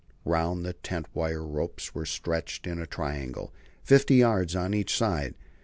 [0.25, 3.53] Round the tent wire ropes were stretched in a triangle,
[3.83, 5.35] fifty yards on each side.